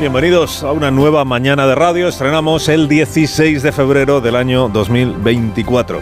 Bienvenidos 0.00 0.62
a 0.62 0.72
una 0.72 0.90
nueva 0.90 1.24
mañana 1.24 1.66
de 1.66 1.74
radio. 1.74 2.08
Estrenamos 2.08 2.68
el 2.68 2.88
16 2.88 3.62
de 3.62 3.72
febrero 3.72 4.20
del 4.20 4.36
año 4.36 4.68
2024. 4.68 6.00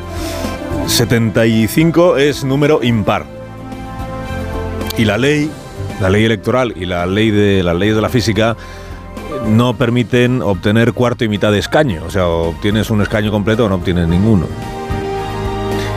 75 0.86 2.16
es 2.16 2.44
número 2.44 2.82
impar. 2.82 3.26
Y 4.96 5.04
la 5.04 5.18
ley, 5.18 5.50
la 6.00 6.08
ley 6.08 6.24
electoral 6.24 6.72
y 6.76 6.86
la 6.86 7.04
ley 7.04 7.30
de 7.30 7.62
las 7.62 7.76
leyes 7.76 7.96
de 7.96 8.00
la 8.00 8.08
física 8.08 8.56
no 9.48 9.74
permiten 9.74 10.40
obtener 10.40 10.92
cuarto 10.92 11.24
y 11.24 11.28
mitad 11.28 11.50
de 11.50 11.58
escaño. 11.58 12.04
O 12.06 12.10
sea, 12.10 12.28
obtienes 12.28 12.90
un 12.90 13.02
escaño 13.02 13.30
completo 13.30 13.66
o 13.66 13.68
no 13.68 13.74
obtienes 13.74 14.06
ninguno. 14.08 14.46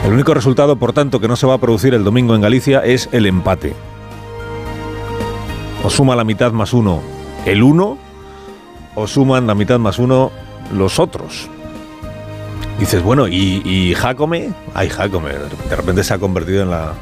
El 0.04 0.12
único 0.12 0.34
resultado, 0.34 0.76
por 0.76 0.92
tanto, 0.92 1.20
que 1.20 1.28
no 1.28 1.36
se 1.36 1.46
va 1.46 1.54
a 1.54 1.58
producir 1.58 1.94
el 1.94 2.04
domingo 2.04 2.34
en 2.34 2.40
Galicia 2.40 2.80
es 2.80 3.08
el 3.12 3.24
empate. 3.24 3.72
O 5.82 5.90
suma 5.90 6.16
la 6.16 6.24
mitad 6.24 6.52
más 6.52 6.72
uno 6.72 7.14
el 7.44 7.62
uno, 7.62 7.98
o 8.94 9.06
suman 9.06 9.46
la 9.46 9.54
mitad 9.54 9.78
más 9.78 9.98
uno 9.98 10.30
los 10.72 10.98
otros. 10.98 11.48
Dices, 12.78 13.02
bueno, 13.02 13.28
¿y, 13.28 13.94
Jacome? 13.94 14.50
Ay, 14.74 14.88
Jacome, 14.88 15.30
de 15.30 15.76
repente 15.76 16.02
se 16.02 16.14
ha 16.14 16.18
convertido 16.18 16.62
en 16.62 16.70
la, 16.70 16.94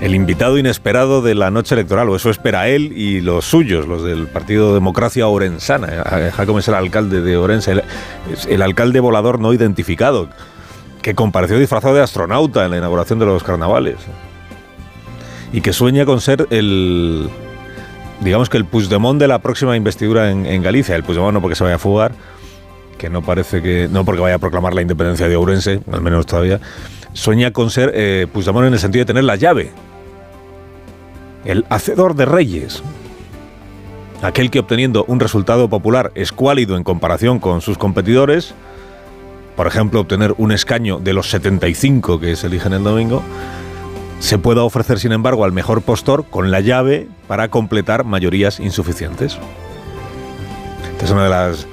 el 0.00 0.14
invitado 0.14 0.58
inesperado 0.58 1.22
de 1.22 1.34
la 1.34 1.50
noche 1.50 1.74
electoral, 1.74 2.08
o 2.10 2.16
eso 2.16 2.30
espera 2.30 2.68
él 2.68 2.92
y 2.94 3.20
los 3.20 3.46
suyos, 3.46 3.86
los 3.86 4.02
del 4.02 4.26
Partido 4.26 4.74
Democracia 4.74 5.26
Orensana. 5.26 5.88
Eh, 5.88 6.30
Jacome 6.34 6.60
es 6.60 6.68
el 6.68 6.74
alcalde 6.74 7.22
de 7.22 7.36
Orense, 7.36 7.82
el 8.48 8.62
alcalde 8.62 9.00
volador 9.00 9.40
no 9.40 9.52
identificado, 9.54 10.28
que 11.00 11.14
compareció 11.14 11.58
disfrazado 11.58 11.94
de 11.94 12.02
astronauta 12.02 12.64
en 12.64 12.72
la 12.72 12.76
inauguración 12.76 13.18
de 13.18 13.26
los 13.26 13.42
carnavales. 13.42 13.96
Y 15.52 15.62
que 15.62 15.72
sueña 15.72 16.04
con 16.04 16.20
ser 16.20 16.46
el, 16.50 17.30
digamos 18.20 18.48
que 18.48 18.56
el 18.56 18.64
Puigdemont 18.64 19.20
de 19.20 19.28
la 19.28 19.40
próxima 19.40 19.76
investidura 19.76 20.30
en, 20.30 20.62
Galicia. 20.62 20.96
El 20.96 21.02
Puigdemont 21.02 21.34
no 21.34 21.40
porque 21.40 21.56
se 21.56 21.64
vaya 21.64 21.76
a 21.76 21.78
fugar, 21.78 22.12
que 22.98 23.10
no 23.10 23.22
parece 23.22 23.62
que. 23.62 23.88
no 23.90 24.04
porque 24.04 24.20
vaya 24.20 24.36
a 24.36 24.38
proclamar 24.38 24.74
la 24.74 24.82
independencia 24.82 25.28
de 25.28 25.36
Ourense, 25.36 25.80
al 25.92 26.00
menos 26.00 26.26
todavía. 26.26 26.60
Sueña 27.12 27.50
con 27.52 27.70
ser 27.70 27.92
eh, 27.94 28.26
Puigdemont 28.32 28.66
en 28.66 28.74
el 28.74 28.78
sentido 28.78 29.02
de 29.02 29.06
tener 29.06 29.24
la 29.24 29.36
llave. 29.36 29.70
El 31.44 31.64
hacedor 31.68 32.14
de 32.14 32.24
reyes. 32.24 32.82
Aquel 34.22 34.50
que 34.50 34.58
obteniendo 34.58 35.04
un 35.08 35.20
resultado 35.20 35.68
popular 35.68 36.10
escuálido 36.14 36.76
en 36.76 36.84
comparación 36.84 37.38
con 37.38 37.60
sus 37.60 37.76
competidores, 37.78 38.54
por 39.56 39.66
ejemplo, 39.66 40.00
obtener 40.00 40.34
un 40.38 40.52
escaño 40.52 40.98
de 40.98 41.12
los 41.12 41.30
75 41.30 42.18
que 42.18 42.34
se 42.36 42.46
eligen 42.46 42.72
el 42.72 42.82
domingo, 42.82 43.22
se 44.18 44.38
pueda 44.38 44.62
ofrecer, 44.62 44.98
sin 44.98 45.12
embargo, 45.12 45.44
al 45.44 45.52
mejor 45.52 45.82
postor 45.82 46.24
con 46.24 46.50
la 46.50 46.60
llave 46.60 47.08
para 47.28 47.48
completar 47.48 48.04
mayorías 48.04 48.60
insuficientes. 48.60 49.38
Esta 50.92 51.04
es 51.04 51.10
una 51.10 51.24
de 51.24 51.30
las 51.30 51.66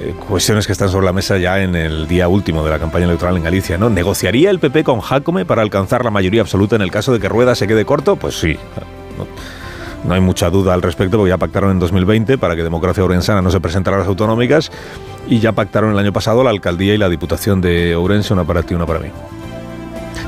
eh, 0.00 0.14
cuestiones 0.28 0.66
que 0.66 0.72
están 0.72 0.88
sobre 0.88 1.06
la 1.06 1.12
mesa 1.12 1.38
ya 1.38 1.62
en 1.62 1.76
el 1.76 2.08
día 2.08 2.26
último 2.28 2.64
de 2.64 2.70
la 2.70 2.78
campaña 2.78 3.04
electoral 3.04 3.36
en 3.36 3.44
Galicia. 3.44 3.76
¿Negociaría 3.78 4.50
el 4.50 4.58
PP 4.58 4.84
con 4.84 5.00
Jacome 5.00 5.44
para 5.44 5.62
alcanzar 5.62 6.04
la 6.04 6.10
mayoría 6.10 6.40
absoluta 6.40 6.74
en 6.74 6.82
el 6.82 6.90
caso 6.90 7.12
de 7.12 7.20
que 7.20 7.28
Rueda 7.28 7.54
se 7.54 7.66
quede 7.66 7.84
corto? 7.84 8.16
Pues 8.16 8.38
sí. 8.38 8.56
No, 9.18 9.26
no 10.08 10.14
hay 10.14 10.20
mucha 10.20 10.50
duda 10.50 10.74
al 10.74 10.82
respecto, 10.82 11.16
porque 11.16 11.30
ya 11.30 11.38
pactaron 11.38 11.70
en 11.70 11.78
2020 11.78 12.38
para 12.38 12.56
que 12.56 12.62
Democracia 12.62 13.04
Orensana 13.04 13.40
no 13.40 13.50
se 13.50 13.60
presentara 13.60 13.96
a 13.96 14.00
las 14.00 14.08
autonómicas 14.08 14.72
y 15.28 15.38
ya 15.38 15.52
pactaron 15.52 15.92
el 15.92 15.98
año 15.98 16.12
pasado 16.12 16.42
la 16.42 16.50
alcaldía 16.50 16.94
y 16.94 16.98
la 16.98 17.08
diputación 17.08 17.60
de 17.60 17.94
Ourense, 17.94 18.32
una 18.32 18.44
para 18.44 18.62
ti 18.62 18.72
y 18.72 18.76
una 18.76 18.86
para 18.86 19.00
mí. 19.00 19.08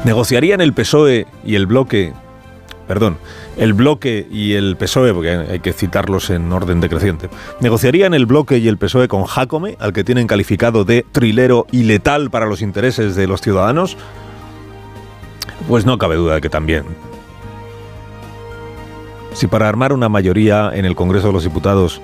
¿Negociarían 0.07 0.61
el 0.61 0.73
PSOE 0.73 1.27
y 1.45 1.57
el 1.57 1.67
bloque, 1.67 2.13
perdón, 2.87 3.19
el 3.57 3.75
bloque 3.75 4.25
y 4.31 4.53
el 4.53 4.77
PSOE, 4.77 5.13
porque 5.13 5.31
hay 5.31 5.59
que 5.59 5.73
citarlos 5.73 6.31
en 6.31 6.53
orden 6.53 6.81
decreciente, 6.81 7.29
¿negociarían 7.59 8.15
el 8.15 8.25
bloque 8.25 8.59
y 8.59 8.69
el 8.69 8.79
PSOE 8.79 9.09
con 9.09 9.25
Jacome, 9.25 9.77
al 9.81 9.93
que 9.93 10.05
tienen 10.05 10.29
calificado 10.29 10.85
de 10.85 11.05
trilero 11.11 11.67
y 11.73 11.83
letal 11.83 12.31
para 12.31 12.47
los 12.47 12.63
intereses 12.63 13.17
de 13.17 13.27
los 13.27 13.41
ciudadanos? 13.41 13.97
Pues 15.67 15.85
no 15.87 15.99
cabe 15.99 16.15
duda 16.15 16.37
de 16.37 16.41
que 16.41 16.51
también. 16.51 16.85
Si 19.33 19.49
para 19.49 19.69
armar 19.69 19.93
una 19.93 20.09
mayoría 20.09 20.71
en 20.73 20.85
el 20.85 20.95
Congreso 20.95 21.27
de 21.27 21.33
los 21.33 21.43
Diputados 21.43 22.01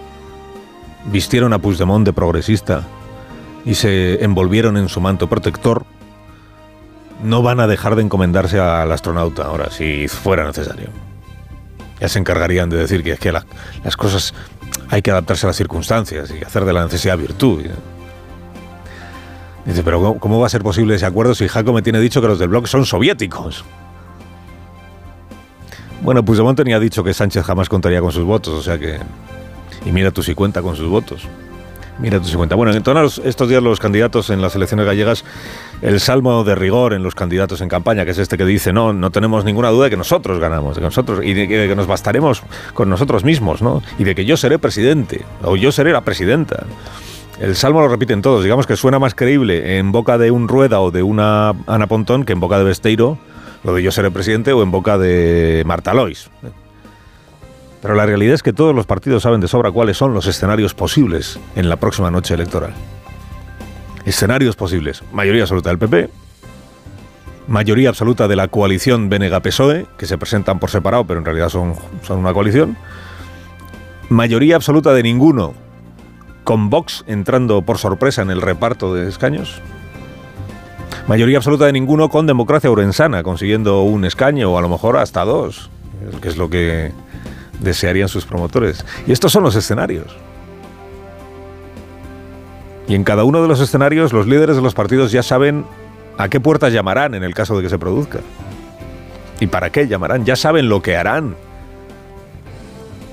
vistieron 1.04 1.52
a 1.52 1.60
Puigdemont 1.60 2.04
de 2.04 2.12
progresista 2.12 2.82
y 3.64 3.74
se 3.74 4.24
envolvieron 4.24 4.76
en 4.76 4.88
su 4.88 5.00
manto 5.00 5.28
protector, 5.28 5.84
no 7.22 7.42
van 7.42 7.60
a 7.60 7.66
dejar 7.66 7.96
de 7.96 8.02
encomendarse 8.02 8.58
al 8.58 8.90
astronauta 8.90 9.44
ahora, 9.44 9.70
si 9.70 10.08
fuera 10.08 10.44
necesario. 10.44 10.88
Ya 12.00 12.08
se 12.08 12.18
encargarían 12.18 12.68
de 12.68 12.76
decir 12.76 13.02
que 13.02 13.12
es 13.12 13.20
que 13.20 13.30
la, 13.32 13.46
las 13.84 13.96
cosas 13.96 14.34
hay 14.90 15.02
que 15.02 15.10
adaptarse 15.10 15.46
a 15.46 15.48
las 15.48 15.56
circunstancias 15.56 16.32
y 16.38 16.44
hacer 16.44 16.64
de 16.64 16.72
la 16.72 16.84
necesidad 16.84 17.16
virtud. 17.16 17.64
Dice, 19.64 19.82
pero 19.84 20.16
¿cómo 20.18 20.40
va 20.40 20.46
a 20.46 20.50
ser 20.50 20.62
posible 20.62 20.96
ese 20.96 21.06
acuerdo 21.06 21.34
si 21.34 21.46
Jaco 21.46 21.72
me 21.72 21.82
tiene 21.82 22.00
dicho 22.00 22.20
que 22.20 22.26
los 22.26 22.38
del 22.38 22.48
bloque 22.48 22.66
son 22.66 22.84
soviéticos? 22.84 23.64
Bueno, 26.02 26.24
Puigdemont 26.24 26.56
tenía 26.56 26.80
dicho 26.80 27.04
que 27.04 27.14
Sánchez 27.14 27.44
jamás 27.44 27.68
contaría 27.68 28.00
con 28.00 28.10
sus 28.10 28.24
votos, 28.24 28.54
o 28.54 28.62
sea 28.62 28.76
que... 28.76 28.98
Y 29.86 29.92
mira 29.92 30.10
tú 30.10 30.22
si 30.22 30.34
cuenta 30.34 30.60
con 30.60 30.74
sus 30.74 30.88
votos. 30.88 31.28
Mira 32.00 32.18
tú 32.18 32.26
si 32.26 32.34
cuenta. 32.34 32.56
Bueno, 32.56 32.72
en 32.72 32.82
todos 32.82 33.20
estos 33.24 33.48
días 33.48 33.62
los 33.62 33.78
candidatos 33.78 34.30
en 34.30 34.42
las 34.42 34.56
elecciones 34.56 34.84
gallegas, 34.84 35.24
el 35.82 35.98
salmo 35.98 36.44
de 36.44 36.54
rigor 36.54 36.94
en 36.94 37.02
los 37.02 37.14
candidatos 37.14 37.60
en 37.60 37.68
campaña, 37.68 38.04
que 38.04 38.12
es 38.12 38.18
este 38.18 38.38
que 38.38 38.44
dice, 38.44 38.72
no, 38.72 38.92
no 38.92 39.10
tenemos 39.10 39.44
ninguna 39.44 39.70
duda 39.70 39.84
de 39.84 39.90
que 39.90 39.96
nosotros 39.96 40.38
ganamos, 40.38 40.76
de 40.76 40.82
nosotros, 40.82 41.20
y 41.24 41.34
de 41.34 41.48
que, 41.48 41.58
de 41.58 41.68
que 41.68 41.76
nos 41.76 41.88
bastaremos 41.88 42.42
con 42.72 42.88
nosotros 42.88 43.24
mismos, 43.24 43.62
¿no? 43.62 43.82
Y 43.98 44.04
de 44.04 44.14
que 44.14 44.24
yo 44.24 44.36
seré 44.36 44.58
presidente, 44.58 45.24
o 45.42 45.56
yo 45.56 45.72
seré 45.72 45.92
la 45.92 46.02
presidenta. 46.02 46.64
El 47.40 47.56
salmo 47.56 47.80
lo 47.80 47.88
repiten 47.88 48.22
todos, 48.22 48.44
digamos 48.44 48.68
que 48.68 48.76
suena 48.76 49.00
más 49.00 49.16
creíble 49.16 49.78
en 49.78 49.90
boca 49.90 50.18
de 50.18 50.30
un 50.30 50.46
Rueda 50.46 50.80
o 50.80 50.92
de 50.92 51.02
una 51.02 51.52
Ana 51.66 51.88
Pontón 51.88 52.24
que 52.24 52.32
en 52.32 52.40
boca 52.40 52.58
de 52.58 52.64
Besteiro, 52.64 53.18
lo 53.64 53.74
de 53.74 53.82
yo 53.82 53.90
seré 53.90 54.12
presidente, 54.12 54.52
o 54.52 54.62
en 54.62 54.70
boca 54.70 54.98
de 54.98 55.64
Marta 55.66 55.92
Lois. 55.94 56.30
Pero 57.80 57.96
la 57.96 58.06
realidad 58.06 58.34
es 58.34 58.44
que 58.44 58.52
todos 58.52 58.72
los 58.72 58.86
partidos 58.86 59.24
saben 59.24 59.40
de 59.40 59.48
sobra 59.48 59.72
cuáles 59.72 59.96
son 59.96 60.14
los 60.14 60.28
escenarios 60.28 60.74
posibles 60.74 61.40
en 61.56 61.68
la 61.68 61.76
próxima 61.76 62.12
noche 62.12 62.34
electoral. 62.34 62.72
Escenarios 64.04 64.56
posibles. 64.56 65.02
Mayoría 65.12 65.42
absoluta 65.42 65.70
del 65.70 65.78
PP, 65.78 66.10
mayoría 67.48 67.88
absoluta 67.88 68.28
de 68.28 68.36
la 68.36 68.48
coalición 68.48 69.08
Benega-PSOE, 69.08 69.86
que 69.96 70.06
se 70.06 70.18
presentan 70.18 70.58
por 70.58 70.70
separado, 70.70 71.06
pero 71.06 71.18
en 71.18 71.24
realidad 71.24 71.48
son, 71.48 71.74
son 72.02 72.18
una 72.18 72.32
coalición. 72.32 72.76
Mayoría 74.08 74.56
absoluta 74.56 74.92
de 74.92 75.02
ninguno, 75.02 75.54
con 76.44 76.70
Vox 76.70 77.04
entrando 77.06 77.62
por 77.62 77.78
sorpresa 77.78 78.22
en 78.22 78.30
el 78.30 78.42
reparto 78.42 78.94
de 78.94 79.08
escaños. 79.08 79.60
Mayoría 81.06 81.38
absoluta 81.38 81.66
de 81.66 81.72
ninguno 81.72 82.08
con 82.08 82.26
democracia 82.26 82.70
urensana, 82.70 83.22
consiguiendo 83.22 83.82
un 83.82 84.04
escaño 84.04 84.52
o 84.52 84.58
a 84.58 84.62
lo 84.62 84.68
mejor 84.68 84.96
hasta 84.96 85.24
dos, 85.24 85.70
que 86.20 86.28
es 86.28 86.36
lo 86.36 86.48
que 86.48 86.92
desearían 87.60 88.08
sus 88.08 88.24
promotores. 88.24 88.84
Y 89.06 89.12
estos 89.12 89.32
son 89.32 89.42
los 89.42 89.56
escenarios. 89.56 90.16
Y 92.88 92.94
en 92.94 93.04
cada 93.04 93.24
uno 93.24 93.42
de 93.42 93.48
los 93.48 93.60
escenarios 93.60 94.12
los 94.12 94.26
líderes 94.26 94.56
de 94.56 94.62
los 94.62 94.74
partidos 94.74 95.12
ya 95.12 95.22
saben 95.22 95.64
a 96.18 96.28
qué 96.28 96.40
puertas 96.40 96.72
llamarán 96.72 97.14
en 97.14 97.22
el 97.22 97.34
caso 97.34 97.56
de 97.56 97.62
que 97.62 97.68
se 97.68 97.78
produzca. 97.78 98.20
¿Y 99.40 99.46
para 99.46 99.70
qué 99.70 99.88
llamarán? 99.88 100.24
Ya 100.24 100.36
saben 100.36 100.68
lo 100.68 100.82
que 100.82 100.96
harán 100.96 101.34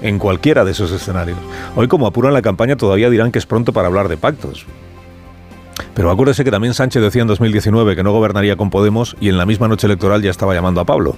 en 0.01 0.19
cualquiera 0.19 0.65
de 0.65 0.71
esos 0.71 0.91
escenarios. 0.91 1.37
Hoy 1.75 1.87
como 1.87 2.07
apuran 2.07 2.33
la 2.33 2.41
campaña 2.41 2.75
todavía 2.75 3.09
dirán 3.09 3.31
que 3.31 3.39
es 3.39 3.45
pronto 3.45 3.73
para 3.73 3.87
hablar 3.87 4.09
de 4.09 4.17
pactos. 4.17 4.65
Pero 5.93 6.11
acuérdese 6.11 6.43
que 6.43 6.51
también 6.51 6.73
Sánchez 6.73 7.01
decía 7.01 7.21
en 7.21 7.27
2019 7.27 7.95
que 7.95 8.03
no 8.03 8.11
gobernaría 8.11 8.55
con 8.55 8.69
Podemos 8.69 9.15
y 9.19 9.29
en 9.29 9.37
la 9.37 9.45
misma 9.45 9.67
noche 9.67 9.87
electoral 9.87 10.21
ya 10.21 10.31
estaba 10.31 10.53
llamando 10.53 10.81
a 10.81 10.85
Pablo. 10.85 11.15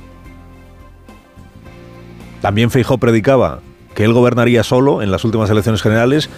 También 2.41 2.71
Feijó 2.71 2.97
predicaba 2.97 3.59
que 3.93 4.03
él 4.03 4.13
gobernaría 4.13 4.63
solo 4.63 5.01
en 5.01 5.11
las 5.11 5.23
últimas 5.25 5.49
elecciones 5.49 5.81
generales, 5.81 6.29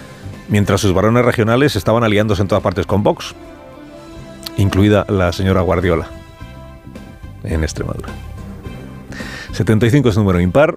mientras 0.48 0.80
sus 0.80 0.92
varones 0.92 1.24
regionales 1.24 1.76
estaban 1.76 2.04
aliándose 2.04 2.42
en 2.42 2.48
todas 2.48 2.62
partes 2.62 2.86
con 2.86 3.02
Vox, 3.02 3.34
incluida 4.56 5.04
la 5.08 5.32
señora 5.32 5.60
Guardiola, 5.62 6.08
en 7.42 7.62
Extremadura. 7.62 8.08
75 9.52 10.08
es 10.08 10.16
número 10.16 10.40
impar, 10.40 10.76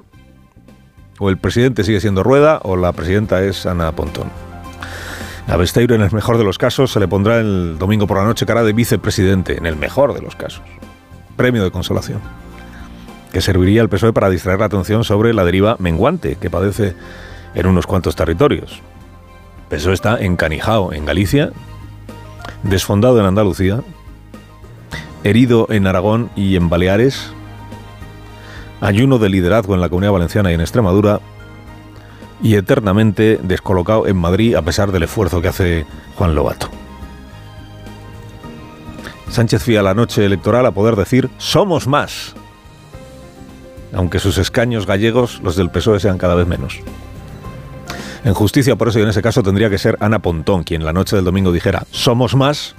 o 1.19 1.29
el 1.29 1.37
presidente 1.37 1.83
sigue 1.83 1.99
siendo 1.99 2.23
Rueda, 2.23 2.59
o 2.63 2.75
la 2.75 2.91
presidenta 2.91 3.43
es 3.43 3.65
Ana 3.65 3.91
Pontón. 3.91 4.29
A 5.47 5.55
Besteiro, 5.55 5.95
en 5.95 6.01
el 6.01 6.11
mejor 6.11 6.37
de 6.37 6.43
los 6.43 6.57
casos, 6.57 6.91
se 6.91 6.99
le 6.99 7.07
pondrá 7.07 7.39
el 7.39 7.77
domingo 7.79 8.05
por 8.05 8.17
la 8.17 8.25
noche 8.25 8.45
cara 8.45 8.63
de 8.63 8.73
vicepresidente, 8.73 9.57
en 9.57 9.65
el 9.65 9.77
mejor 9.77 10.13
de 10.13 10.21
los 10.21 10.35
casos. 10.35 10.61
Premio 11.37 11.63
de 11.63 11.71
consolación. 11.71 12.19
Que 13.31 13.41
serviría 13.41 13.81
al 13.81 13.89
PSOE 13.89 14.11
para 14.11 14.29
distraer 14.29 14.59
la 14.59 14.65
atención 14.65 15.03
sobre 15.03 15.33
la 15.33 15.45
deriva 15.45 15.77
menguante 15.79 16.35
que 16.35 16.49
padece 16.49 16.95
en 17.55 17.65
unos 17.65 17.87
cuantos 17.87 18.15
territorios. 18.15 18.81
PSOE 19.69 19.93
está 19.93 20.17
encanijado 20.19 20.93
en 20.93 21.05
Galicia, 21.05 21.51
desfondado 22.63 23.19
en 23.19 23.25
Andalucía, 23.25 23.81
herido 25.23 25.67
en 25.69 25.87
Aragón 25.87 26.29
y 26.35 26.55
en 26.55 26.69
Baleares, 26.69 27.31
ayuno 28.79 29.19
de 29.19 29.29
liderazgo 29.29 29.75
en 29.75 29.81
la 29.81 29.89
Comunidad 29.89 30.13
Valenciana 30.13 30.51
y 30.51 30.53
en 30.53 30.61
Extremadura, 30.61 31.19
y 32.41 32.55
eternamente 32.55 33.39
descolocado 33.41 34.07
en 34.07 34.15
Madrid 34.15 34.55
a 34.55 34.61
pesar 34.61 34.91
del 34.91 35.03
esfuerzo 35.03 35.41
que 35.41 35.47
hace 35.47 35.85
Juan 36.15 36.35
Lobato. 36.35 36.69
Sánchez 39.29 39.63
fía 39.63 39.81
la 39.81 39.93
noche 39.93 40.23
electoral 40.23 40.65
a 40.65 40.71
poder 40.71 40.95
decir 40.95 41.29
somos 41.37 41.87
más, 41.87 42.35
aunque 43.93 44.19
sus 44.19 44.37
escaños 44.37 44.85
gallegos, 44.85 45.41
los 45.43 45.55
del 45.55 45.69
PSOE, 45.69 45.99
sean 45.99 46.17
cada 46.17 46.35
vez 46.35 46.47
menos. 46.47 46.79
En 48.27 48.33
justicia, 48.33 48.75
por 48.75 48.89
eso, 48.89 48.99
y 48.99 49.03
en 49.03 49.07
ese 49.07 49.21
caso 49.21 49.41
tendría 49.41 49.69
que 49.69 49.77
ser 49.77 49.97
Ana 50.01 50.19
Pontón 50.19 50.65
quien 50.65 50.83
la 50.83 50.91
noche 50.91 51.15
del 51.15 51.23
domingo 51.23 51.53
dijera 51.53 51.83
somos 51.91 52.35
más, 52.35 52.75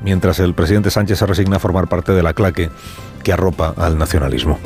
mientras 0.00 0.38
el 0.40 0.54
presidente 0.54 0.90
Sánchez 0.90 1.18
se 1.18 1.26
resigna 1.26 1.56
a 1.56 1.58
formar 1.58 1.86
parte 1.86 2.12
de 2.12 2.22
la 2.22 2.32
claque 2.32 2.70
que 3.22 3.30
arropa 3.34 3.74
al 3.76 3.98
nacionalismo. 3.98 4.58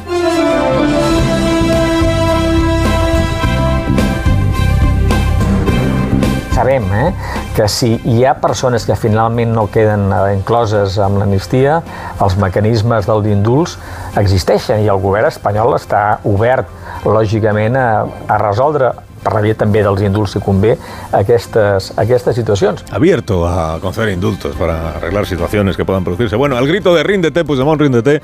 sabem 6.55 6.85
eh, 6.95 7.13
que 7.57 7.67
si 7.69 8.01
hi 8.05 8.25
ha 8.25 8.37
persones 8.41 8.87
que 8.87 8.95
finalment 8.95 9.51
no 9.53 9.67
queden 9.75 10.13
eh, 10.15 10.37
incloses 10.37 11.01
amb 11.03 11.19
l'amnistia, 11.19 11.81
els 12.23 12.37
mecanismes 12.39 13.09
dels 13.11 13.27
indults 13.27 13.75
existeixen 14.17 14.85
i 14.85 14.89
el 14.89 15.03
govern 15.03 15.27
espanyol 15.29 15.75
està 15.75 16.21
obert, 16.31 16.71
lògicament, 17.05 17.77
a, 17.77 18.07
a 18.31 18.39
resoldre 18.41 18.93
per 19.25 19.33
la 19.35 19.41
via 19.45 19.57
també 19.59 19.83
dels 19.83 20.05
indults 20.05 20.37
si 20.37 20.43
convé 20.45 20.77
aquestes, 21.13 21.93
aquestes 21.99 22.37
situacions. 22.37 22.85
Abierto 22.93 23.47
a 23.49 23.81
conceder 23.81 24.13
indultos 24.13 24.55
para 24.57 24.97
arreglar 24.99 25.27
situaciones 25.27 25.77
que 25.77 25.85
puedan 25.85 26.05
producirse. 26.05 26.37
Bueno, 26.37 26.57
al 26.57 26.67
grito 26.69 26.95
de 26.95 27.03
ríndete, 27.03 27.45
Puigdemont, 27.45 27.81
ríndete, 27.81 28.21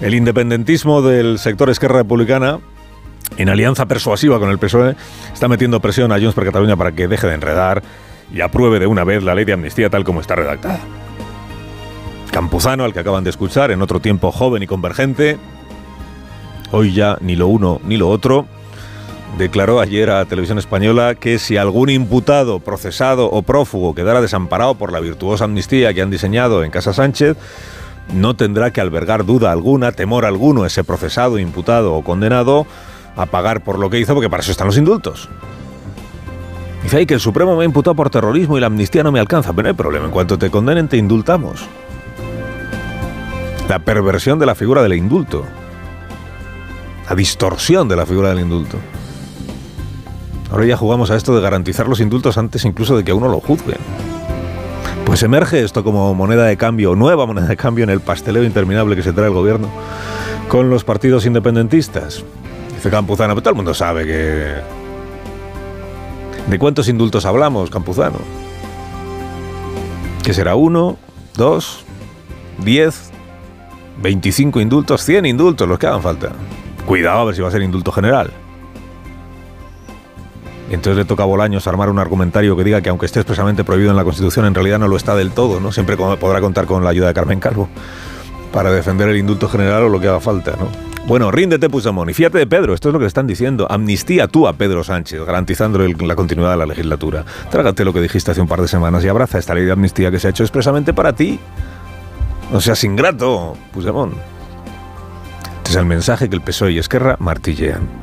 el 0.00 0.14
independentismo 0.14 1.00
del 1.02 1.38
sector 1.38 1.70
Esquerra 1.70 1.98
Republicana 1.98 2.58
en 3.36 3.48
alianza 3.48 3.86
persuasiva 3.86 4.38
con 4.38 4.50
el 4.50 4.58
PSOE, 4.58 4.96
está 5.32 5.48
metiendo 5.48 5.80
presión 5.80 6.12
a 6.12 6.18
Junts 6.18 6.34
per 6.34 6.44
Cataluña 6.44 6.76
para 6.76 6.92
que 6.92 7.08
deje 7.08 7.26
de 7.26 7.34
enredar 7.34 7.82
y 8.32 8.40
apruebe 8.40 8.78
de 8.78 8.86
una 8.86 9.04
vez 9.04 9.22
la 9.22 9.34
ley 9.34 9.44
de 9.44 9.52
amnistía 9.52 9.90
tal 9.90 10.04
como 10.04 10.20
está 10.20 10.34
redactada. 10.34 10.80
Campuzano, 12.30 12.84
al 12.84 12.92
que 12.92 13.00
acaban 13.00 13.24
de 13.24 13.30
escuchar, 13.30 13.70
en 13.70 13.82
otro 13.82 14.00
tiempo 14.00 14.32
joven 14.32 14.62
y 14.62 14.66
convergente, 14.66 15.38
hoy 16.70 16.94
ya 16.94 17.18
ni 17.20 17.36
lo 17.36 17.46
uno 17.46 17.80
ni 17.84 17.96
lo 17.96 18.08
otro, 18.08 18.46
declaró 19.38 19.80
ayer 19.80 20.10
a 20.10 20.24
Televisión 20.24 20.58
Española 20.58 21.14
que 21.14 21.38
si 21.38 21.56
algún 21.56 21.90
imputado, 21.90 22.60
procesado 22.60 23.30
o 23.30 23.42
prófugo 23.42 23.94
quedara 23.94 24.20
desamparado 24.20 24.74
por 24.74 24.92
la 24.92 25.00
virtuosa 25.00 25.44
amnistía 25.44 25.94
que 25.94 26.02
han 26.02 26.10
diseñado 26.10 26.64
en 26.64 26.70
Casa 26.70 26.92
Sánchez, 26.92 27.36
no 28.12 28.34
tendrá 28.34 28.72
que 28.72 28.80
albergar 28.80 29.24
duda 29.24 29.52
alguna, 29.52 29.92
temor 29.92 30.24
alguno 30.24 30.66
ese 30.66 30.84
procesado, 30.84 31.38
imputado 31.38 31.94
o 31.94 32.02
condenado 32.02 32.66
a 33.16 33.26
pagar 33.26 33.62
por 33.62 33.78
lo 33.78 33.90
que 33.90 34.00
hizo, 34.00 34.14
porque 34.14 34.30
para 34.30 34.42
eso 34.42 34.52
están 34.52 34.66
los 34.66 34.76
indultos. 34.76 35.28
Dice 36.82 36.96
ahí 36.96 37.06
que 37.06 37.14
el 37.14 37.20
Supremo 37.20 37.56
me 37.56 37.62
ha 37.62 37.66
imputado 37.66 37.94
por 37.94 38.10
terrorismo 38.10 38.58
y 38.58 38.60
la 38.60 38.66
amnistía 38.66 39.02
no 39.02 39.12
me 39.12 39.20
alcanza. 39.20 39.52
Pero 39.52 39.62
no 39.64 39.68
hay 39.68 39.74
problema, 39.74 40.06
en 40.06 40.10
cuanto 40.10 40.38
te 40.38 40.50
condenen 40.50 40.88
te 40.88 40.96
indultamos. 40.96 41.64
La 43.68 43.78
perversión 43.78 44.38
de 44.38 44.46
la 44.46 44.54
figura 44.54 44.82
del 44.82 44.94
indulto. 44.94 45.44
La 47.08 47.14
distorsión 47.14 47.88
de 47.88 47.96
la 47.96 48.04
figura 48.04 48.30
del 48.30 48.40
indulto. 48.40 48.78
Ahora 50.52 50.66
ya 50.66 50.76
jugamos 50.76 51.10
a 51.10 51.16
esto 51.16 51.34
de 51.34 51.40
garantizar 51.40 51.88
los 51.88 51.98
indultos 52.00 52.36
antes 52.36 52.66
incluso 52.66 52.94
de 52.94 53.04
que 53.04 53.14
uno 53.14 53.26
lo 53.28 53.40
juzguen. 53.40 53.78
Pues 55.06 55.22
emerge 55.22 55.64
esto 55.64 55.82
como 55.82 56.14
moneda 56.14 56.44
de 56.44 56.58
cambio, 56.58 56.94
nueva 56.94 57.24
moneda 57.24 57.46
de 57.46 57.56
cambio 57.56 57.84
en 57.84 57.90
el 57.90 58.00
pasteleo 58.00 58.44
interminable 58.44 58.94
que 58.94 59.02
se 59.02 59.14
trae 59.14 59.28
el 59.28 59.32
gobierno 59.32 59.68
con 60.48 60.68
los 60.68 60.84
partidos 60.84 61.24
independentistas. 61.24 62.22
Dice 62.74 62.90
Campuzano, 62.90 63.32
pero 63.32 63.42
todo 63.42 63.50
el 63.50 63.56
mundo 63.56 63.72
sabe 63.72 64.04
que... 64.04 64.52
¿De 66.48 66.58
cuántos 66.58 66.86
indultos 66.88 67.24
hablamos, 67.24 67.70
Campuzano? 67.70 68.18
¿Que 70.22 70.34
será 70.34 70.54
uno, 70.54 70.98
dos, 71.34 71.84
diez, 72.58 73.10
veinticinco 74.02 74.60
indultos, 74.60 75.02
cien 75.02 75.24
indultos, 75.24 75.66
los 75.66 75.78
que 75.78 75.86
hagan 75.86 76.02
falta? 76.02 76.28
Cuidado 76.86 77.20
a 77.20 77.24
ver 77.24 77.34
si 77.34 77.40
va 77.40 77.48
a 77.48 77.52
ser 77.52 77.62
indulto 77.62 77.90
general. 77.90 78.30
Entonces 80.70 80.96
le 80.96 81.04
toca 81.04 81.24
a 81.24 81.26
Bolaños 81.26 81.66
armar 81.66 81.90
un 81.90 81.98
argumentario 81.98 82.56
que 82.56 82.64
diga 82.64 82.80
que 82.80 82.88
aunque 82.88 83.06
esté 83.06 83.20
expresamente 83.20 83.64
prohibido 83.64 83.90
en 83.90 83.96
la 83.96 84.04
Constitución, 84.04 84.46
en 84.46 84.54
realidad 84.54 84.78
no 84.78 84.88
lo 84.88 84.96
está 84.96 85.14
del 85.14 85.32
todo, 85.32 85.60
¿no? 85.60 85.72
Siempre 85.72 85.96
podrá 85.96 86.40
contar 86.40 86.66
con 86.66 86.82
la 86.82 86.90
ayuda 86.90 87.08
de 87.08 87.14
Carmen 87.14 87.40
Calvo 87.40 87.68
para 88.52 88.70
defender 88.70 89.08
el 89.08 89.16
indulto 89.16 89.48
general 89.48 89.84
o 89.84 89.88
lo 89.88 90.00
que 90.00 90.08
haga 90.08 90.20
falta, 90.20 90.52
¿no? 90.52 90.68
Bueno, 91.06 91.32
ríndete, 91.32 91.68
Puigdemont. 91.68 92.10
Y 92.10 92.14
fíjate 92.14 92.38
de 92.38 92.46
Pedro, 92.46 92.74
esto 92.74 92.88
es 92.88 92.92
lo 92.92 93.00
que 93.00 93.04
le 93.04 93.08
están 93.08 93.26
diciendo. 93.26 93.66
Amnistía 93.68 94.28
tú 94.28 94.46
a 94.46 94.52
Pedro 94.52 94.84
Sánchez, 94.84 95.24
garantizándole 95.24 95.92
la 95.98 96.14
continuidad 96.14 96.52
de 96.52 96.58
la 96.58 96.66
legislatura. 96.66 97.24
Trágate 97.50 97.84
lo 97.84 97.92
que 97.92 98.00
dijiste 98.00 98.30
hace 98.30 98.40
un 98.40 98.46
par 98.46 98.60
de 98.60 98.68
semanas 98.68 99.04
y 99.04 99.08
abraza 99.08 99.38
esta 99.38 99.54
ley 99.54 99.64
de 99.64 99.72
amnistía 99.72 100.12
que 100.12 100.20
se 100.20 100.28
ha 100.28 100.30
hecho 100.30 100.44
expresamente 100.44 100.94
para 100.94 101.12
ti. 101.12 101.40
No 102.52 102.60
seas 102.60 102.84
ingrato, 102.84 103.56
Puigdemont. 103.72 104.14
Este 105.58 105.70
es 105.70 105.76
el 105.76 105.86
mensaje 105.86 106.28
que 106.28 106.36
el 106.36 106.42
PSOE 106.42 106.72
y 106.72 106.78
Esquerra 106.78 107.16
martillean. 107.18 108.01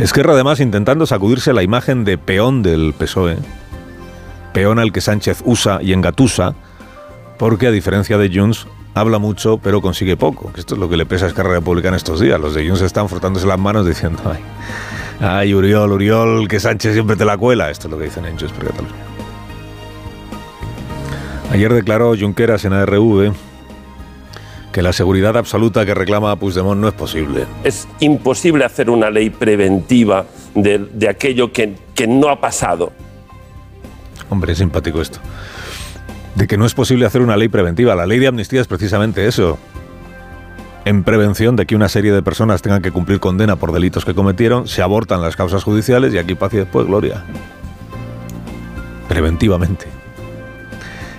Esquerra 0.00 0.32
además 0.32 0.60
intentando 0.60 1.04
sacudirse 1.04 1.52
la 1.52 1.62
imagen 1.62 2.04
de 2.04 2.16
peón 2.16 2.62
del 2.62 2.94
PSOE. 2.96 3.36
Peón 4.54 4.78
al 4.78 4.92
que 4.92 5.02
Sánchez 5.02 5.42
usa 5.44 5.80
y 5.82 5.92
engatusa, 5.92 6.54
porque 7.38 7.66
a 7.66 7.70
diferencia 7.70 8.16
de 8.16 8.30
Junts, 8.32 8.66
habla 8.94 9.18
mucho 9.18 9.58
pero 9.58 9.82
consigue 9.82 10.16
poco. 10.16 10.50
Esto 10.56 10.74
es 10.74 10.80
lo 10.80 10.88
que 10.88 10.96
le 10.96 11.04
pesa 11.04 11.26
a 11.26 11.28
Esquerra 11.28 11.50
Republicana 11.50 11.98
estos 11.98 12.18
días. 12.18 12.40
Los 12.40 12.54
de 12.54 12.66
Junts 12.66 12.80
están 12.80 13.10
frotándose 13.10 13.46
las 13.46 13.58
manos 13.58 13.86
diciendo, 13.86 14.22
ay, 14.24 14.40
ay, 15.20 15.54
Uriol, 15.54 15.92
Uriol, 15.92 16.48
que 16.48 16.60
Sánchez 16.60 16.94
siempre 16.94 17.16
te 17.16 17.26
la 17.26 17.36
cuela. 17.36 17.70
Esto 17.70 17.88
es 17.88 17.92
lo 17.92 17.98
que 17.98 18.04
dicen 18.04 18.24
en 18.24 18.38
Junts 18.38 18.52
por 18.54 18.68
Cataluña. 18.68 18.94
Ayer 21.52 21.74
declaró 21.74 22.14
Junqueras 22.18 22.64
en 22.64 22.72
ARV 22.72 23.34
que 24.72 24.82
la 24.82 24.92
seguridad 24.92 25.36
absoluta 25.36 25.84
que 25.84 25.94
reclama 25.94 26.36
Puigdemont 26.36 26.80
no 26.80 26.88
es 26.88 26.94
posible. 26.94 27.46
Es 27.64 27.88
imposible 27.98 28.64
hacer 28.64 28.90
una 28.90 29.10
ley 29.10 29.30
preventiva 29.30 30.26
de, 30.54 30.78
de 30.78 31.08
aquello 31.08 31.52
que, 31.52 31.74
que 31.94 32.06
no 32.06 32.28
ha 32.28 32.40
pasado. 32.40 32.92
Hombre, 34.28 34.52
es 34.52 34.58
simpático 34.58 35.00
esto 35.00 35.20
de 36.34 36.46
que 36.46 36.56
no 36.56 36.64
es 36.64 36.74
posible 36.74 37.06
hacer 37.06 37.22
una 37.22 37.36
ley 37.36 37.48
preventiva. 37.48 37.94
La 37.94 38.06
ley 38.06 38.18
de 38.18 38.28
amnistía 38.28 38.60
es 38.60 38.66
precisamente 38.66 39.26
eso. 39.26 39.58
En 40.84 41.04
prevención 41.04 41.56
de 41.56 41.66
que 41.66 41.76
una 41.76 41.88
serie 41.88 42.12
de 42.12 42.22
personas 42.22 42.62
tengan 42.62 42.82
que 42.82 42.90
cumplir 42.90 43.20
condena 43.20 43.56
por 43.56 43.72
delitos 43.72 44.04
que 44.04 44.14
cometieron, 44.14 44.66
se 44.66 44.82
abortan 44.82 45.20
las 45.20 45.36
causas 45.36 45.62
judiciales 45.62 46.14
y 46.14 46.18
aquí 46.18 46.34
paz 46.34 46.54
y 46.54 46.58
después 46.58 46.86
gloria. 46.86 47.24
Preventivamente. 49.08 49.99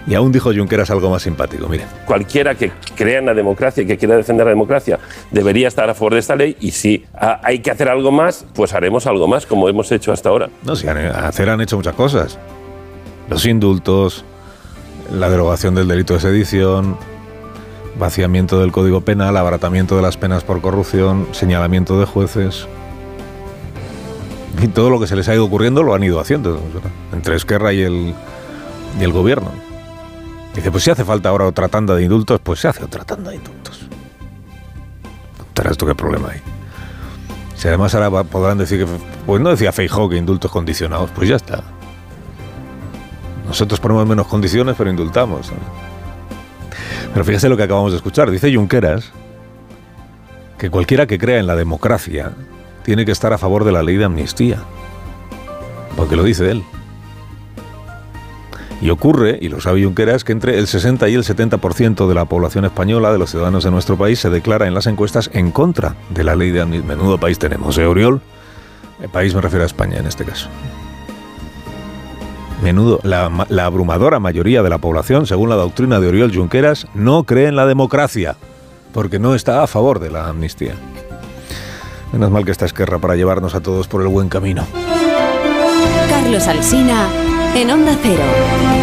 Y 0.08 0.16
aún 0.16 0.32
dijo 0.32 0.52
Junqueras 0.54 0.90
algo 0.90 1.10
más 1.10 1.22
simpático, 1.22 1.68
mire. 1.68 1.86
Cualquiera 2.06 2.56
que 2.56 2.72
crea 2.96 3.20
en 3.20 3.28
la 3.28 3.34
democracia 3.34 3.84
y 3.84 3.86
que 3.86 3.98
quiera 3.98 4.16
defender 4.16 4.46
la 4.46 4.52
democracia 4.52 5.00
debería 5.30 5.68
estar 5.68 5.90
a 5.90 5.94
favor 5.94 6.14
de 6.14 6.20
esta 6.20 6.36
ley 6.36 6.58
y 6.60 6.72
si 6.72 7.06
hay 7.14 7.60
que 7.60 7.72
hacer 7.72 7.88
algo 7.88 8.12
más, 8.12 8.46
pues 8.54 8.74
haremos 8.74 9.06
algo 9.06 9.28
más 9.28 9.46
como 9.46 9.70
hemos 9.70 9.92
hecho 9.92 10.12
hasta 10.12 10.30
ahora. 10.30 10.50
No, 10.64 10.76
si 10.76 10.88
hacer 10.88 11.50
han 11.50 11.62
hecho 11.62 11.78
muchas 11.78 11.94
cosas. 11.94 12.40
Los 13.30 13.46
indultos, 13.46 14.26
la 15.14 15.30
derogación 15.30 15.76
del 15.76 15.88
delito 15.88 16.16
de 16.16 16.20
sedición, 16.20 16.98
vaciamiento 18.00 18.60
del 18.60 18.72
Código 18.72 19.02
Penal, 19.02 19.38
abaratamiento 19.38 19.96
de 19.96 20.02
las 20.02 20.18
penas 20.18 20.44
por 20.44 20.62
corrupción, 20.62 21.28
señalamiento 21.32 22.00
de 22.00 22.06
jueces. 22.06 22.68
Y 24.62 24.68
todo 24.68 24.90
lo 24.90 25.00
que 25.00 25.08
se 25.08 25.16
les 25.16 25.30
ha 25.30 25.36
ido 25.36 25.46
ocurriendo 25.46 25.84
lo 25.84 25.94
han 25.94 26.04
ido 26.04 26.20
haciendo, 26.20 26.60
entre 27.14 27.36
Esquerra 27.36 27.72
y 27.72 27.82
el, 27.82 28.14
y 29.00 29.04
el 29.04 29.12
gobierno. 29.12 29.52
Dice, 30.54 30.72
pues 30.72 30.84
si 30.84 30.92
hace 30.92 31.06
falta 31.06 31.30
ahora 31.30 31.46
otra 31.46 31.70
tanda 31.70 31.96
de 31.96 32.04
indultos, 32.04 32.40
pues 32.42 32.60
se 32.60 32.68
hace 32.68 32.84
otra 32.84 33.04
tanda 33.04 33.32
de 33.32 33.38
indultos. 33.38 33.88
¿Tendrás 35.54 35.78
tú 35.78 35.86
qué 35.86 35.96
problema 35.96 36.30
hay? 36.32 36.42
Si 37.56 37.68
además 37.68 37.94
ahora 37.96 38.24
podrán 38.24 38.58
decir 38.58 38.86
que, 38.86 38.92
pues 39.26 39.42
no 39.42 39.50
decía 39.50 39.72
Feijó 39.72 40.10
que 40.10 40.18
indultos 40.18 40.52
condicionados, 40.52 41.12
pues 41.12 41.30
ya 41.30 41.36
está. 41.36 41.64
Nosotros 43.46 43.80
ponemos 43.80 44.08
menos 44.08 44.28
condiciones, 44.28 44.76
pero 44.78 44.90
indultamos. 44.90 45.52
Pero 47.14 47.26
fíjese 47.26 47.50
lo 47.50 47.58
que 47.58 47.64
acabamos 47.64 47.92
de 47.92 47.98
escuchar. 47.98 48.32
Dice 48.32 48.54
Junqueras 48.54 49.12
que 50.58 50.70
cualquiera 50.70 51.06
que 51.06 51.18
crea 51.18 51.40
en 51.40 51.48
la 51.48 51.56
democracia 51.56 52.32
tiene 52.84 53.06
que 53.06 53.12
estar 53.12 53.34
a 53.34 53.38
favor 53.38 53.64
de 53.64 53.72
la 53.72 53.84
ley 53.84 53.98
de 53.98 54.06
amnistía. 54.06 54.58
Porque 55.96 56.16
lo 56.16 56.24
dice 56.24 56.50
él. 56.50 56.64
Y 58.82 58.90
ocurre, 58.90 59.38
y 59.40 59.50
lo 59.50 59.62
sabe 59.62 59.84
Junqueras, 59.84 60.24
que 60.24 60.32
entre 60.32 60.58
el 60.58 60.66
60 60.66 61.08
y 61.08 61.14
el 61.14 61.24
70% 61.24 62.08
de 62.08 62.16
la 62.16 62.26
población 62.26 62.66
española, 62.66 63.14
de 63.14 63.20
los 63.20 63.30
ciudadanos 63.30 63.64
de 63.64 63.70
nuestro 63.70 63.96
país, 63.96 64.20
se 64.20 64.32
declara 64.32 64.66
en 64.66 64.74
las 64.74 64.88
encuestas 64.88 65.30
en 65.34 65.52
contra 65.52 65.96
de 66.10 66.24
la 66.24 66.36
ley 66.36 66.50
de 66.50 66.62
amnistía. 66.62 66.96
Menudo 66.96 67.20
país 67.20 67.38
tenemos, 67.38 67.78
¿eh, 67.78 67.86
Oriol? 67.86 68.22
El 69.00 69.10
país 69.10 69.36
me 69.36 69.42
refiero 69.42 69.64
a 69.64 69.68
España 69.68 70.00
en 70.00 70.08
este 70.08 70.26
caso. 70.26 70.50
Menudo, 72.64 73.00
la, 73.04 73.26
abrumadora 73.64 74.20
mayoría 74.20 74.64
de 74.64 74.70
la 74.70 74.80
población, 74.80 75.28
según 75.28 75.50
la 75.50 75.56
doctrina 75.56 76.00
de 76.00 76.08
Oriol 76.08 76.34
Junqueras, 76.34 76.88
no 76.96 77.24
cree 77.24 77.48
en 77.48 77.56
la 77.56 77.68
democracia, 77.68 78.36
porque 78.94 79.20
no 79.20 79.36
está 79.36 79.62
a 79.62 79.68
favor 79.68 80.00
de 80.00 80.10
la 80.10 80.28
amnistía. 80.28 80.74
Menos 82.14 82.32
mal 82.32 82.46
que 82.46 82.52
está 82.52 82.66
Esquerra 82.66 82.98
para 82.98 83.16
llevarnos 83.16 83.54
a 83.54 83.62
todos 83.62 83.88
por 83.88 84.02
el 84.02 84.08
buen 84.08 84.28
camino. 84.28 84.66
Carlos 86.10 86.48
Alsina 86.48 87.31
en 87.56 87.70
Onda 87.70 87.98
Cero. 88.02 88.81